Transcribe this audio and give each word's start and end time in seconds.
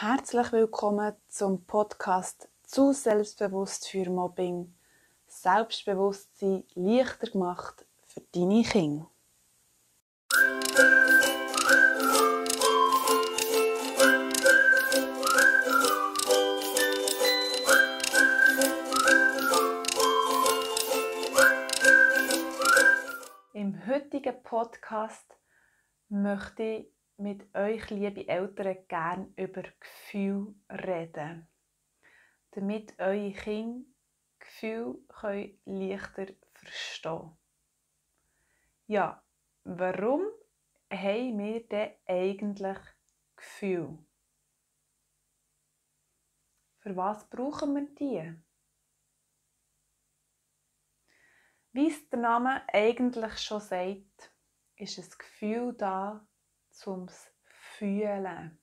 Herzlich 0.00 0.52
willkommen 0.52 1.16
zum 1.26 1.64
Podcast 1.64 2.48
zu 2.62 2.92
selbstbewusst 2.92 3.88
für 3.88 4.08
Mobbing. 4.08 4.72
Selbstbewusstsein 5.26 6.62
leichter 6.76 7.26
gemacht 7.26 7.84
für 8.06 8.20
deine 8.32 8.62
Kinder. 8.62 9.10
Im 23.52 23.84
heutigen 23.88 24.42
Podcast 24.44 25.26
möchte 26.08 26.62
ich 26.62 26.97
mit 27.18 27.52
euch, 27.54 27.90
liebe 27.90 28.28
Eltern, 28.28 28.76
gerne 28.86 29.32
über 29.36 29.62
Gefühl 29.80 30.54
reden. 30.70 31.48
Damit 32.52 32.98
eure 32.98 33.32
Kinder 33.32 33.84
Gefühl 34.38 35.04
können 35.08 35.58
leichter 35.64 36.28
verstehen 36.54 37.36
Ja, 38.86 39.22
warum 39.64 40.22
haben 40.92 41.38
wir 41.38 41.66
denn 41.68 41.92
eigentlich 42.06 42.78
Gefühl? 43.36 43.98
Für 46.78 46.96
was 46.96 47.28
brauchen 47.28 47.74
wir 47.74 47.94
die? 47.96 48.34
Wie 51.72 51.88
es 51.88 52.08
der 52.08 52.20
Name 52.20 52.62
eigentlich 52.72 53.38
schon 53.38 53.60
sagt, 53.60 54.32
ist 54.76 54.98
ein 54.98 55.18
Gefühl 55.18 55.74
da, 55.74 56.27
zum 56.78 57.08
Fühlen. 57.44 58.58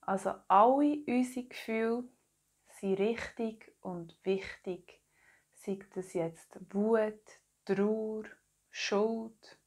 Also 0.00 0.34
alle 0.48 1.04
unsere 1.06 1.46
Gefühle 1.46 2.08
sind 2.68 2.98
richtig 2.98 3.72
und 3.80 4.18
wichtig. 4.24 5.00
Sei 5.54 5.78
das 5.94 6.12
jetzt 6.12 6.58
Wut, 6.74 7.22
Trauer, 7.64 8.24
Schuld, 8.70 9.58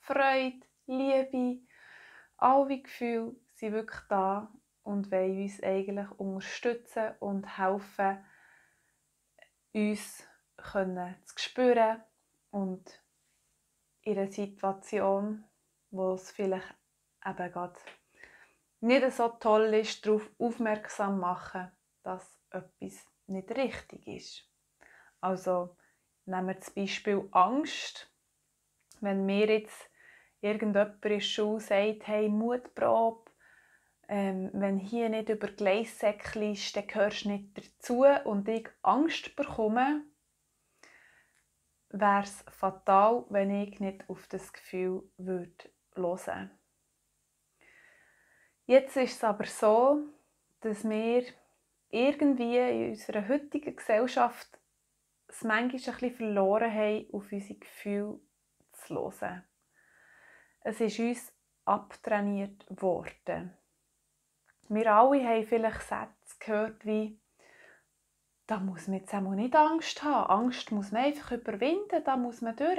Freude, 0.00 0.60
Liebe. 0.86 1.62
Alle 2.36 2.82
Gefühle 2.82 3.36
sind 3.54 3.72
wirklich 3.72 4.00
da 4.08 4.52
und 4.82 5.10
wollen 5.10 5.42
uns 5.42 5.62
eigentlich 5.62 6.10
unterstützen 6.12 7.14
und 7.20 7.58
helfen, 7.58 8.24
uns 9.72 10.24
können 10.56 11.14
zu 11.24 11.38
spüren 11.38 12.02
und 12.50 13.02
in 14.02 14.18
einer 14.18 14.30
Situation 14.30 15.47
wo 15.90 16.14
es 16.14 16.30
vielleicht 16.30 16.74
eben 17.24 17.52
gerade 17.52 17.78
nicht 18.80 19.12
so 19.12 19.28
toll 19.28 19.74
ist, 19.74 20.06
darauf 20.06 20.30
aufmerksam 20.38 21.18
machen, 21.18 21.70
dass 22.02 22.38
etwas 22.50 23.06
nicht 23.26 23.50
richtig 23.56 24.06
ist. 24.06 24.48
Also 25.20 25.76
nehmen 26.26 26.48
wir 26.48 26.54
das 26.54 26.70
Beispiel 26.70 27.28
Angst. 27.32 28.12
Wenn 29.00 29.26
mir 29.26 29.46
jetzt 29.46 29.90
irgendjemand 30.40 31.04
in 31.04 31.10
der 31.10 31.20
Schule 31.20 31.60
sagt, 31.60 32.06
hey, 32.06 32.28
Mutprobe, 32.28 33.30
ähm, 34.08 34.50
wenn 34.54 34.78
hier 34.78 35.08
nicht 35.08 35.28
über 35.28 35.48
Gleissäckchen 35.48 36.52
ist, 36.52 36.74
dann 36.76 36.86
gehörst 36.86 37.24
du 37.24 37.30
nicht 37.30 37.58
dazu 37.58 38.04
und 38.24 38.48
ich 38.48 38.68
Angst 38.82 39.36
bekomme, 39.36 40.04
wäre 41.90 42.22
es 42.22 42.44
fatal, 42.50 43.26
wenn 43.28 43.50
ich 43.50 43.80
nicht 43.80 44.08
auf 44.08 44.26
das 44.28 44.52
Gefühl 44.52 45.10
würde 45.16 45.70
hören. 45.98 46.50
Jetzt 48.66 48.96
ist 48.96 49.16
es 49.16 49.24
aber 49.24 49.46
so, 49.46 50.02
dass 50.60 50.88
wir 50.88 51.24
irgendwie 51.90 52.58
in 52.58 52.90
unserer 52.90 53.26
heutigen 53.28 53.74
Gesellschaft 53.74 54.58
es 55.26 55.42
manchmal 55.42 55.62
ein 55.62 55.70
bisschen 55.70 56.14
verloren 56.14 56.72
haben, 56.72 57.06
auf 57.12 57.32
unsere 57.32 57.58
Gefühle 57.58 58.20
zu 58.72 58.94
hören. 58.94 59.44
Es 60.60 60.80
ist 60.80 60.98
uns 60.98 61.32
abtrainiert 61.64 62.66
worden. 62.68 63.56
Wir 64.68 64.92
alle 64.92 65.24
haben 65.24 65.46
vielleicht 65.46 65.82
Sätze 65.82 66.36
gehört 66.38 66.84
wie 66.84 67.18
da 68.48 68.58
muss 68.60 68.88
man 68.88 68.98
jetzt 68.98 69.12
einmal 69.12 69.36
nicht 69.36 69.54
Angst 69.54 70.02
haben. 70.02 70.30
Angst 70.30 70.72
muss 70.72 70.90
man 70.90 71.04
einfach 71.04 71.32
überwinden, 71.32 72.02
da 72.02 72.16
muss 72.16 72.40
man 72.40 72.56
durch. 72.56 72.78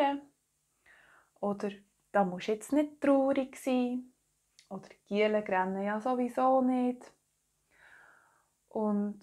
Oder 1.40 1.69
da 2.12 2.24
musst 2.24 2.47
du 2.47 2.53
jetzt 2.53 2.74
nicht 2.74 3.02
traurig 3.02 3.56
sein. 3.58 4.14
Oder 4.70 4.90
die 4.90 5.06
Gielen 5.08 5.44
rennen 5.44 5.84
ja 5.84 6.00
sowieso 6.00 6.62
nicht. 6.62 7.12
Und 8.68 9.20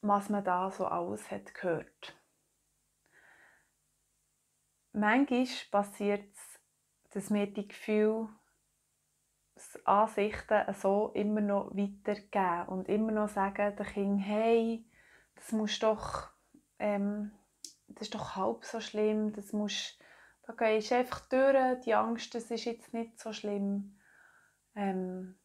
was 0.00 0.28
man 0.28 0.44
da 0.44 0.70
so 0.70 0.86
alles 0.86 1.30
hat 1.30 1.54
gehört. 1.54 2.14
Manchmal 4.92 5.46
passiert 5.70 6.34
es, 6.34 6.60
dass 7.10 7.32
wir 7.32 7.46
die 7.46 7.68
Gefühle, 7.68 8.28
Ansichten 9.84 10.72
so 10.74 11.10
immer 11.14 11.40
noch 11.40 11.72
weitergeben 11.74 12.68
und 12.68 12.88
immer 12.88 13.12
noch 13.12 13.28
sagen 13.28 13.74
den 13.76 13.86
Kindern, 13.86 14.18
hey, 14.18 14.84
das 15.34 15.52
muss 15.52 15.78
doch, 15.80 16.30
ähm, 16.78 17.32
das 17.88 18.02
ist 18.02 18.14
doch 18.14 18.36
halb 18.36 18.64
so 18.64 18.80
schlimm, 18.80 19.32
das 19.32 19.52
musst 19.52 19.98
da 20.48 20.54
gehst 20.54 20.90
du 20.90 20.96
einfach 20.96 21.26
durch, 21.28 21.80
die 21.84 21.94
Angst, 21.94 22.34
das 22.34 22.50
ist 22.50 22.64
jetzt 22.64 22.94
nicht 22.94 23.20
so 23.20 23.34
schlimm. 23.34 23.98
Ähm, 24.74 25.38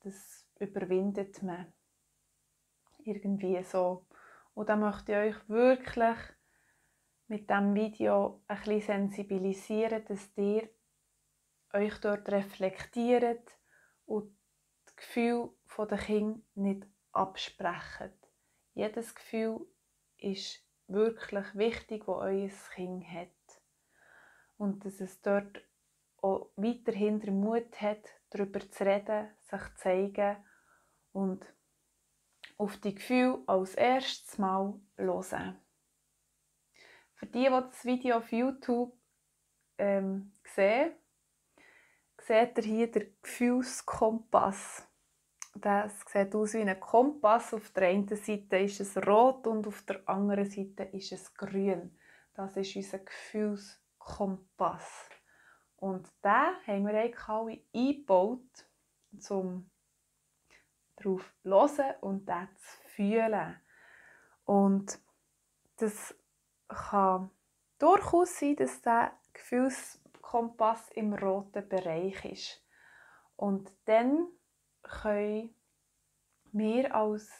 das 0.00 0.46
überwindet 0.58 1.42
man 1.42 1.72
irgendwie 2.98 3.62
so. 3.62 4.04
Und 4.52 4.68
da 4.68 4.76
möchte 4.76 5.12
ich 5.12 5.18
euch 5.18 5.48
wirklich 5.48 6.18
mit 7.28 7.48
diesem 7.48 7.74
Video 7.74 8.42
ein 8.46 8.58
bisschen 8.58 8.80
sensibilisieren, 8.82 10.04
dass 10.04 10.30
ihr 10.36 10.68
euch 11.72 11.96
dort 12.02 12.28
reflektiert 12.28 13.58
und 14.04 14.36
das 14.84 14.96
Gefühl 14.96 15.48
der 15.78 15.96
Kind 15.96 16.44
nicht 16.54 16.86
absprechen. 17.12 18.12
Jedes 18.74 19.14
Gefühl 19.14 19.66
ist 20.18 20.62
wirklich 20.88 21.54
wichtig, 21.54 22.04
das 22.04 22.16
euer 22.16 22.50
Kind 22.74 23.06
hat 23.08 23.41
und 24.58 24.84
dass 24.84 25.00
es 25.00 25.20
dort 25.22 25.62
auch 26.22 26.50
weiterhin 26.56 27.20
den 27.20 27.40
Mut 27.40 27.80
hat, 27.80 28.08
darüber 28.30 28.60
zu 28.60 28.84
reden, 28.84 29.28
sich 29.40 29.60
zu 29.60 29.74
zeigen 29.76 30.36
und 31.12 31.44
auf 32.56 32.76
die 32.76 32.94
Gefühle 32.94 33.42
als 33.46 33.74
erstes 33.74 34.38
Mal 34.38 34.74
hören. 34.96 35.58
Für 37.14 37.26
die, 37.26 37.44
die 37.44 37.48
das 37.48 37.84
Video 37.84 38.16
auf 38.16 38.32
YouTube 38.32 38.96
ähm, 39.78 40.32
sehen, 40.44 40.92
seht 42.18 42.58
ihr 42.58 42.64
hier 42.64 42.90
den 42.90 43.16
Gefühlskompass. 43.22 44.88
Das 45.54 46.00
sieht 46.06 46.34
aus 46.34 46.54
wie 46.54 46.62
ein 46.62 46.80
Kompass. 46.80 47.52
Auf 47.52 47.70
der 47.70 47.88
einen 47.88 48.08
Seite 48.08 48.58
ist 48.58 48.80
es 48.80 48.96
rot 48.96 49.46
und 49.46 49.66
auf 49.66 49.82
der 49.82 50.08
anderen 50.08 50.48
Seite 50.48 50.84
ist 50.84 51.12
es 51.12 51.34
grün. 51.34 51.98
Das 52.34 52.56
ist 52.56 52.76
unser 52.76 53.00
Gefühlskompass. 53.00 53.81
Kompass. 54.04 55.08
Und 55.76 56.06
den 56.22 56.56
haben 56.66 56.86
wir 56.86 56.94
eigentlich 56.94 57.28
alle 57.28 57.64
eingebaut, 57.74 58.66
um 59.30 59.70
darauf 60.96 61.34
zu 61.42 61.50
hören 61.50 61.94
und 62.00 62.28
den 62.28 62.48
zu 62.56 62.88
fühlen. 62.88 63.60
Und 64.44 64.98
das 65.76 66.14
kann 66.68 67.30
durchaus 67.78 68.38
sein, 68.38 68.56
dass 68.56 68.80
der 68.82 69.12
Gefühlskompass 69.32 70.90
im 70.90 71.14
roten 71.14 71.68
Bereich 71.68 72.24
ist. 72.24 72.64
Und 73.36 73.72
dann 73.86 74.28
können 74.82 75.54
wir 76.52 76.94
als 76.94 77.30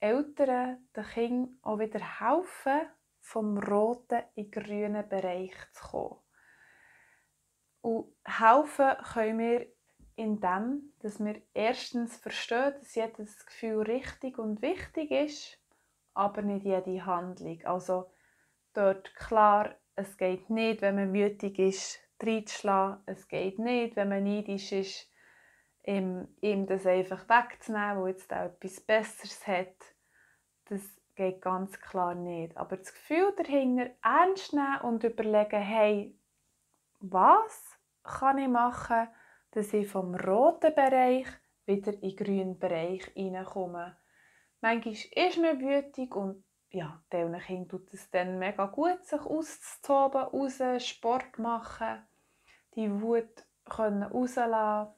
Eltern 0.00 0.86
den 0.94 1.04
Kindern 1.04 1.58
auch 1.62 1.78
wieder 1.78 2.20
helfen, 2.20 2.88
vom 3.24 3.56
roten 3.56 4.22
in 4.34 4.50
grünen 4.50 5.08
Bereich 5.08 5.54
zu 5.72 5.82
kommen. 5.82 6.20
Und 7.80 8.14
helfen 8.24 8.92
können 9.12 9.38
wir 9.38 9.66
indem, 10.14 10.92
dass 11.00 11.18
wir 11.24 11.42
erstens 11.54 12.16
verstehen, 12.18 12.74
dass 12.78 12.94
jedes 12.94 13.44
Gefühl 13.46 13.82
richtig 13.82 14.38
und 14.38 14.62
wichtig 14.62 15.10
ist, 15.10 15.58
aber 16.12 16.42
nicht 16.42 16.64
jede 16.64 17.04
Handlung. 17.04 17.64
Also 17.64 18.10
dort 18.74 19.14
klar, 19.16 19.74
es 19.96 20.16
geht 20.16 20.50
nicht, 20.50 20.82
wenn 20.82 20.94
man 20.94 21.12
wütig 21.12 21.58
ist, 21.58 21.98
reinzuschlagen. 22.22 23.02
Es 23.06 23.26
geht 23.26 23.58
nicht, 23.58 23.96
wenn 23.96 24.10
man 24.10 24.22
neidisch 24.22 24.70
ist, 24.70 25.10
ihm, 25.84 26.28
ihm 26.40 26.66
das 26.66 26.86
einfach 26.86 27.28
wegzunehmen, 27.28 28.02
wo 28.02 28.06
jetzt 28.06 28.32
auch 28.32 28.44
etwas 28.44 28.80
Besseres 28.80 29.46
hat. 29.46 29.76
Das 30.66 30.82
geht 31.14 31.40
ganz 31.40 31.78
klar 31.80 32.14
nicht. 32.14 32.56
Aber 32.56 32.76
das 32.76 32.92
Gefühl 32.92 33.32
dahinter 33.36 33.90
ernst 34.02 34.52
nehmen 34.52 34.80
und 34.82 35.04
überlegen, 35.04 35.60
hey, 35.60 36.18
was 37.00 37.78
kann 38.02 38.38
ich 38.38 38.48
machen, 38.48 39.08
dass 39.52 39.72
ich 39.72 39.88
vom 39.88 40.14
roten 40.14 40.74
Bereich 40.74 41.26
wieder 41.66 41.92
in 41.94 42.00
den 42.00 42.16
grünen 42.16 42.58
Bereich 42.58 43.04
hineinkommen. 43.14 43.96
Manchmal 44.60 44.94
ist 44.94 45.38
man 45.38 45.60
wütig 45.60 46.14
und 46.14 46.44
ja, 46.70 47.02
diesen 47.12 47.38
Kindern 47.38 47.68
tut 47.68 47.92
es 47.92 48.10
dann 48.10 48.38
mega 48.38 48.66
gut, 48.66 49.04
sich 49.04 49.20
auszutoben, 49.20 50.22
raus, 50.22 50.60
Sport 50.84 51.38
machen, 51.38 52.06
die 52.74 52.90
Wut 53.00 53.46
rauslassen 53.70 54.92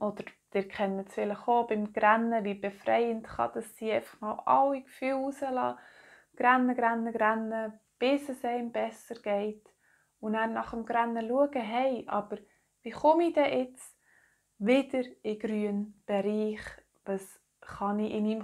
oder 0.00 0.24
ihr 0.54 0.68
kennt 0.68 1.08
es 1.08 1.14
vielleicht 1.14 1.46
auch 1.46 1.66
beim 1.66 1.92
Grennen, 1.92 2.44
wie 2.44 2.54
befreiend 2.54 3.26
kann 3.26 3.50
das 3.54 3.76
sein, 3.76 3.90
einfach 3.92 4.20
mal 4.20 4.42
alle 4.46 4.82
Gefühle 4.82 5.14
rauslassen, 5.14 5.78
grennen, 6.36 6.74
grennen, 6.76 7.12
grennen, 7.12 7.80
bis 7.98 8.28
es 8.28 8.44
einem 8.44 8.72
besser 8.72 9.16
geht 9.16 9.68
und 10.20 10.34
dann 10.34 10.54
nach 10.54 10.70
dem 10.70 10.84
Grennen 10.84 11.28
schauen, 11.28 11.52
hey, 11.52 12.04
aber 12.08 12.38
wie 12.82 12.90
komme 12.90 13.28
ich 13.28 13.34
denn 13.34 13.58
jetzt 13.58 13.96
wieder 14.58 15.04
in 15.22 15.22
den 15.22 15.38
grünen 15.38 16.02
Bereich? 16.06 16.60
Was 17.04 17.40
kann 17.60 17.98
ich 17.98 18.12
in 18.12 18.24
meinem 18.24 18.42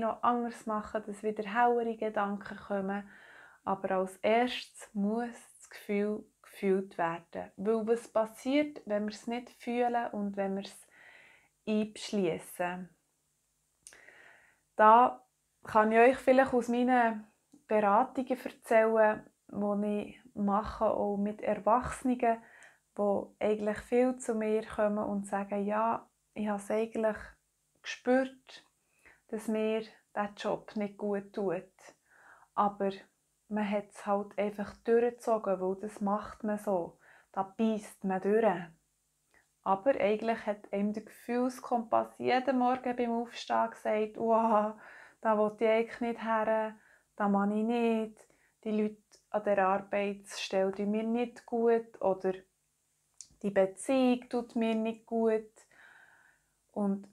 noch 0.00 0.22
anders 0.22 0.66
machen, 0.66 1.02
dass 1.06 1.22
wieder 1.22 1.44
hellere 1.44 1.96
Gedanken 1.96 2.56
kommen? 2.56 3.08
Aber 3.64 3.90
als 3.92 4.16
erstes 4.18 4.90
muss 4.92 5.28
das 5.58 5.70
Gefühl 5.70 6.24
gefühlt 6.42 6.96
werden. 6.98 7.50
Weil 7.56 7.86
was 7.86 8.08
passiert, 8.08 8.82
wenn 8.86 9.04
wir 9.04 9.12
es 9.12 9.26
nicht 9.26 9.50
fühlen 9.50 10.06
und 10.12 10.36
wenn 10.36 10.56
wir 10.56 10.64
es 10.64 10.86
einschließen? 11.66 12.88
Da 14.76 15.24
kann 15.62 15.92
ich 15.92 15.98
euch 15.98 16.16
vielleicht 16.16 16.52
aus 16.52 16.68
meinen 16.68 17.26
Beratungen 17.66 18.38
erzählen, 18.44 19.24
die 19.48 20.02
ich 20.02 20.20
mache, 20.34 20.86
auch 20.86 21.16
mit 21.16 21.40
Erwachsenen, 21.42 22.42
die 22.98 23.22
eigentlich 23.40 23.78
viel 23.78 24.16
zu 24.16 24.34
mir 24.34 24.66
kommen 24.66 25.04
und 25.04 25.26
sagen, 25.26 25.64
ja, 25.64 26.08
ich 26.34 26.48
habe 26.48 26.58
es 26.58 26.70
eigentlich 26.70 27.16
gespürt, 27.82 28.66
dass 29.28 29.48
mir 29.48 29.80
dieser 29.80 30.32
Job 30.36 30.74
nicht 30.76 30.98
gut 30.98 31.32
tut. 31.32 31.72
Aber 32.54 32.90
man 33.48 33.70
hat 33.70 33.90
es 33.90 34.06
halt 34.06 34.36
einfach 34.38 34.76
durchgezogen, 34.78 35.60
weil 35.60 35.76
das 35.80 36.00
macht 36.00 36.44
man 36.44 36.58
so. 36.58 36.98
Da 37.32 37.42
beißt 37.42 38.04
man 38.04 38.20
durch. 38.20 38.44
Aber 39.64 39.98
eigentlich 39.98 40.44
hat 40.46 40.72
einem 40.72 40.92
der 40.92 41.04
Gefühlskompass 41.04 42.18
jeden 42.18 42.58
Morgen 42.58 42.96
beim 42.96 43.10
Aufstehen 43.10 43.70
gesagt, 43.70 44.16
wow, 44.18 44.74
da 45.22 45.38
will 45.38 45.56
ich 45.58 45.66
eigentlich 45.66 46.00
nicht 46.00 46.22
her, 46.22 46.76
da 47.16 47.28
mache 47.28 47.54
ich 47.54 47.64
nicht, 47.64 48.28
die 48.64 48.70
Leute 48.70 48.96
an 49.30 49.44
der 49.44 49.66
Arbeitsstelle 49.66 50.72
tun 50.72 50.90
mir 50.90 51.02
nicht 51.02 51.46
gut 51.46 52.00
oder 52.00 52.34
die 53.42 53.50
Beziehung 53.50 54.28
tut 54.28 54.54
mir 54.54 54.74
nicht 54.74 55.06
gut. 55.06 55.50
Und 56.72 57.08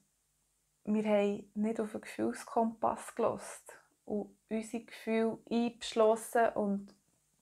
wir 0.83 1.03
haben 1.03 1.51
nicht 1.55 1.79
auf 1.79 1.91
den 1.93 2.01
Gefühlskompass 2.01 3.15
gelost 3.15 3.77
und 4.05 4.35
unsere 4.49 4.83
Gefühle 4.83 5.37
eingeschlossen 5.49 6.49
und 6.55 6.93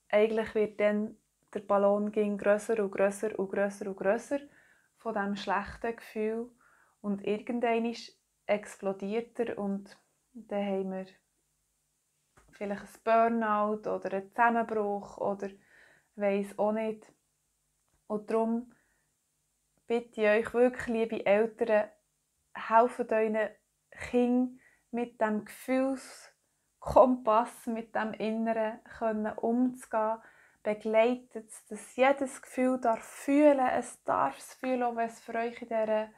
eigentlich 0.09 0.53
wird 0.55 0.79
dann 0.79 1.17
der 1.53 1.61
Ballon 1.61 2.11
ging 2.11 2.37
grösser 2.37 2.83
und 2.83 2.91
grösser 2.91 3.37
und 3.39 3.49
grösser 3.49 3.87
und 3.87 3.97
grösser 3.97 4.39
von 4.99 5.13
diesem 5.13 5.35
schlechten 5.35 5.95
Gefühl 5.95 6.51
und 7.01 7.25
irgendwann 7.25 7.95
explodiert 8.45 9.39
er 9.39 9.57
und 9.57 9.97
dann 10.33 10.65
haben 10.65 10.91
wir 10.91 11.07
vielleicht 12.51 12.83
ein 12.83 13.01
Burnout 13.03 13.89
oder 13.89 14.13
einen 14.13 14.29
Zusammenbruch 14.29 15.17
oder 15.17 15.49
weiß 16.15 16.59
auch 16.59 16.73
nicht. 16.73 17.11
Und 18.07 18.29
darum 18.29 18.71
bitte 19.87 20.21
ich 20.21 20.27
euch 20.27 20.53
wirklich, 20.53 20.87
liebe 20.87 21.25
Eltern, 21.25 21.89
helfen 22.53 23.07
euren 23.09 23.49
Kindern 23.91 24.59
mit 24.91 25.21
dem 25.21 25.45
Gefühlskompass, 25.45 27.67
mit 27.67 27.95
dem 27.95 28.11
Inneren 28.13 28.81
umzugehen. 29.37 30.17
Begleitet 30.69 31.51
dass 31.69 31.95
jedes 31.95 32.43
Gefühl 32.43 32.79
darf 32.79 33.03
fühlen, 33.03 33.67
es 33.73 34.03
darf 34.03 34.37
es 34.37 34.53
fühlen, 34.53 34.83
auch 34.83 34.95
wenn 34.95 35.07
es 35.07 35.19
für 35.19 35.33
euch 35.33 35.59
in 35.63 35.67
diesem 35.67 36.09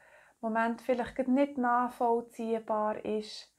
Moment 0.42 0.82
vielleicht 0.82 1.26
nicht 1.26 1.56
nachvollziehbar 1.56 3.02
ist. 3.02 3.50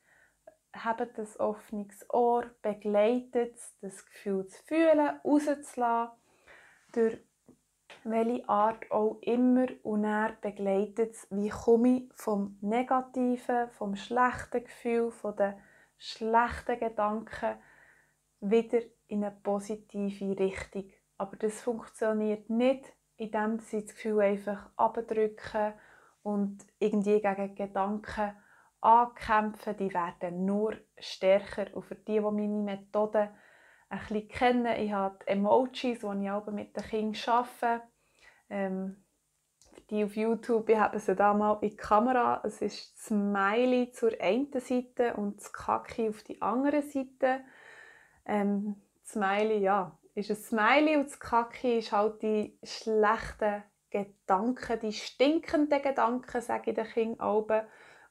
Habt 0.71 1.17
ein 1.17 1.27
offenes 1.39 2.07
Ohr, 2.11 2.45
begleitet 2.61 3.57
das 3.81 4.05
Gefühl 4.05 4.45
zu 4.45 4.61
fühlen, 4.65 5.19
rauszulassen, 5.25 6.11
durch 6.91 7.17
welche 8.03 8.47
Art 8.47 8.91
auch 8.91 9.17
immer 9.21 9.65
und 9.81 10.03
er 10.03 10.37
begleitet 10.41 11.17
wie 11.31 11.49
komme 11.49 11.89
ich 11.89 12.13
vom 12.13 12.59
negativen, 12.61 13.71
vom 13.71 13.95
schlechten 13.95 14.63
Gefühl, 14.63 15.09
von 15.09 15.35
den 15.35 15.55
schlechten 15.97 16.79
Gedanken 16.79 17.57
wieder 18.41 18.81
in 19.07 19.23
eine 19.23 19.35
positive 19.43 20.37
Richtung. 20.37 20.89
Aber 21.17 21.35
das 21.37 21.61
funktioniert 21.61 22.49
nicht, 22.49 22.93
indem 23.17 23.59
sie 23.59 23.81
das 23.81 23.93
Gefühl 23.93 24.21
einfach 24.21 24.69
abdrücken 24.75 25.73
und 26.23 26.65
irgendwie 26.79 27.21
gegen 27.21 27.55
Gedanken 27.55 28.35
ankämpfen, 28.81 29.77
die 29.77 29.93
werden 29.93 30.45
nur 30.45 30.75
stärker. 30.97 31.67
Und 31.75 31.83
für 31.83 31.95
die, 31.95 32.13
die 32.13 32.19
meine 32.19 32.63
Methode 32.63 33.29
ein 33.89 33.99
bisschen 33.99 34.27
kennen, 34.27 34.77
ich 34.77 34.91
habe 34.91 35.19
die 35.23 35.31
Emojis, 35.31 35.99
die 35.99 36.23
ich 36.23 36.31
auch 36.31 36.47
mit 36.47 36.75
den 36.75 36.83
Kindern 36.83 37.21
arbeite. 37.27 37.83
Ähm, 38.49 39.03
die 39.89 40.03
auf 40.03 40.15
YouTube, 40.15 40.69
ich 40.69 40.77
habe 40.77 40.99
sie 40.99 41.15
da 41.15 41.33
mal 41.33 41.57
in 41.61 41.69
die 41.69 41.75
Kamera. 41.75 42.41
Es 42.43 42.61
ist 42.61 42.93
das 42.93 43.05
Smiley 43.05 43.91
zur 43.91 44.11
einen 44.19 44.51
Seite 44.59 45.15
und 45.15 45.37
das 45.37 45.51
Kaki 45.51 46.09
auf 46.09 46.23
die 46.23 46.41
andere 46.41 46.81
Seite. 46.81 47.41
Ähm, 48.25 48.75
Smiley, 49.05 49.59
ja, 49.59 49.97
ist 50.15 50.29
ein 50.29 50.35
Smiley 50.35 50.97
und 50.97 51.05
das 51.05 51.19
Kaki 51.19 51.79
ist 51.79 51.91
halt 51.91 52.21
die 52.21 52.57
schlechten 52.63 53.63
Gedanken, 53.89 54.79
die 54.79 54.93
stinkenden 54.93 55.81
Gedanken, 55.81 56.41
sage 56.41 56.71
ich 56.71 56.75
den 56.75 56.85
Kindern 56.85 57.29
oben 57.29 57.61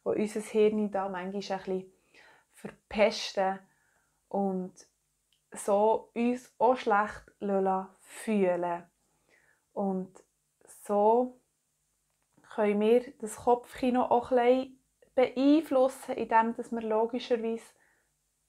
die 0.04 0.16
unser 0.18 0.40
Hirn 0.40 0.90
da 0.90 1.08
manchmal 1.08 1.60
ein 1.66 1.92
verpesten 2.54 3.58
und 4.28 4.72
so 5.52 6.10
uns 6.14 6.52
auch 6.58 6.76
schlecht 6.76 7.24
fühlen. 8.00 8.84
Und 9.72 10.22
so 10.84 11.40
können 12.54 12.80
wir 12.80 13.12
das 13.18 13.36
Kopfkino 13.36 14.02
auch 14.04 14.30
ein 14.32 14.78
bisschen 15.14 15.34
beeinflussen, 15.34 16.12
indem 16.12 16.56
wir 16.56 16.82
logischerweise 16.82 17.64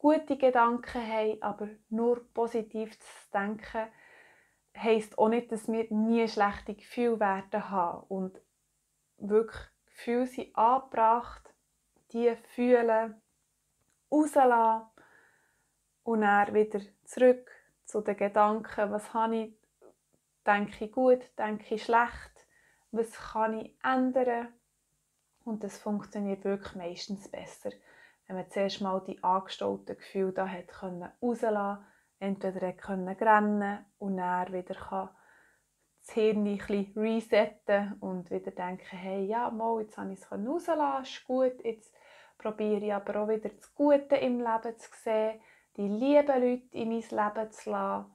gute 0.04 0.36
Gedanken 0.36 1.02
haben, 1.02 1.42
aber 1.42 1.70
nur 1.90 2.28
positiv 2.34 3.00
zu 3.00 3.08
denken, 3.34 3.88
heisst 4.76 5.18
auch 5.18 5.30
nicht, 5.30 5.50
dass 5.50 5.72
wir 5.72 5.90
nie 5.94 6.28
schlechte 6.28 6.76
Gefühle 6.76 7.22
werden 7.22 7.70
haben. 7.70 8.06
Und 8.10 8.42
wirklich 9.18 9.62
Gefühle 9.86 10.28
sind 10.28 10.56
angebracht, 10.58 11.54
die 12.12 12.36
fühlen, 12.54 13.22
rauslassen 14.12 14.90
und 16.04 16.20
dann 16.20 16.54
wieder 16.54 16.82
zurück 17.06 17.50
zu 17.86 18.02
den 18.02 18.18
Gedanken, 18.18 18.92
was 18.92 19.14
habe 19.14 19.38
ich, 19.38 19.54
denke 20.46 20.84
ich 20.84 20.92
gut, 20.92 21.22
denke 21.40 21.76
ich 21.76 21.84
schlecht, 21.86 22.46
was 22.92 23.10
kann 23.14 23.58
ich 23.58 23.74
ändern 23.82 24.50
und 25.46 25.64
das 25.64 25.78
funktioniert 25.78 26.44
wirklich 26.44 26.76
meistens 26.76 27.30
besser, 27.30 27.72
wenn 28.28 28.36
man 28.36 28.50
zuerst 28.50 28.82
mal 28.82 29.02
die 29.06 29.22
angestauten 29.24 29.98
Gefühle 29.98 30.32
da 30.32 30.48
hat 30.48 30.68
können 30.68 31.12
rauslassen, 31.22 31.86
entweder 32.20 32.74
können 32.74 33.08
rennen 33.08 33.86
und 34.00 34.18
dann 34.18 34.54
wieder 34.54 34.76
das 34.76 36.14
Hirn 36.14 36.46
ein 36.46 36.58
bisschen 36.58 36.94
resetten 36.96 37.94
und 38.00 38.30
wieder 38.32 38.52
denken, 38.52 38.98
hey, 38.98 39.26
ja, 39.26 39.50
mal, 39.50 39.82
jetzt 39.82 39.98
habe 39.98 40.14
ich 40.14 40.20
es 40.20 40.32
rauslassen, 40.32 41.04
ist 41.04 41.24
gut, 41.26 41.64
jetzt 41.64 41.94
probiere 42.38 42.86
ich 42.86 42.94
aber 42.94 43.24
auch 43.24 43.30
wieder 43.30 43.50
das 43.50 43.74
Gute 43.74 44.16
im 44.16 44.40
Leben 44.40 44.78
zu 44.78 44.90
sehen, 45.04 45.40
die 45.78 45.88
lieben 45.88 46.42
Leute 46.42 46.78
in 46.78 46.90
mein 46.90 47.02
Leben 47.02 47.52
zu 47.52 47.70
lassen 47.70 48.12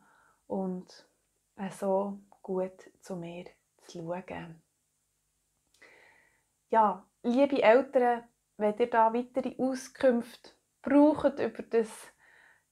und 0.46 1.08
so 1.70 2.18
gut 2.42 2.90
zu 3.00 3.16
mir 3.16 3.46
zu 3.82 3.98
schauen. 3.98 4.62
Ja, 6.70 7.06
liebe 7.22 7.62
Eltern, 7.62 8.24
wenn 8.58 8.76
ihr 8.76 8.90
da 8.90 9.14
weitere 9.14 9.54
Auskünfte 9.58 10.50
braucht 10.82 11.38
über 11.38 11.62
das 11.62 11.88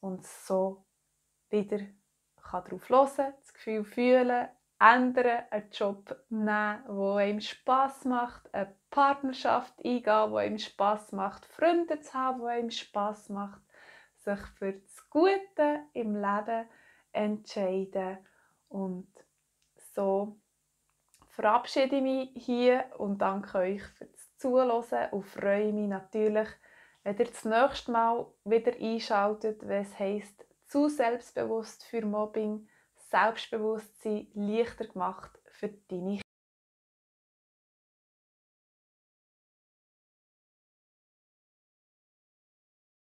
Und 0.00 0.26
so 0.26 0.84
wieder 1.50 1.78
kann 2.42 2.64
darauf 2.64 2.88
hören, 2.88 3.34
das 3.40 3.54
Gefühl 3.54 3.84
fühlen, 3.84 4.48
ändern, 4.78 5.44
einen 5.50 5.70
Job 5.70 6.16
nehmen, 6.28 6.84
der 6.86 7.16
einem 7.16 7.40
Spass 7.40 8.04
macht, 8.04 8.52
eine 8.52 8.74
Partnerschaft 8.90 9.74
eingehen, 9.84 10.30
die 10.30 10.38
einem 10.38 10.58
Spass 10.58 11.12
macht, 11.12 11.46
Freunde 11.46 12.00
zu 12.00 12.14
haben, 12.14 12.40
die 12.40 12.48
einem 12.48 12.70
Spass 12.70 13.28
macht, 13.28 13.62
sich 14.18 14.40
für 14.58 14.72
das 14.72 15.10
Gute 15.10 15.84
im 15.92 16.16
Leben 16.16 16.68
entscheiden 17.12 18.18
und 18.68 19.08
so 19.94 20.38
verabschiede 21.34 21.96
ich 21.96 22.02
mich 22.02 22.30
hier 22.34 22.84
und 22.98 23.18
danke 23.18 23.58
euch 23.58 23.82
fürs 23.82 24.36
Zuhören 24.36 25.10
und 25.10 25.24
freue 25.24 25.72
mich 25.72 25.88
natürlich, 25.88 26.48
wenn 27.02 27.18
ihr 27.18 27.24
das 27.24 27.44
nächste 27.44 27.90
Mal 27.90 28.26
wieder 28.44 28.72
einschaltet, 28.80 29.66
wenn 29.66 29.82
es 29.82 29.98
heisst, 29.98 30.46
zu 30.66 30.88
selbstbewusst 30.88 31.84
für 31.84 32.04
Mobbing, 32.06 32.68
Selbstbewusstsein 33.10 34.28
leichter 34.34 34.86
gemacht 34.86 35.38
für 35.50 35.68
deine 35.88 36.23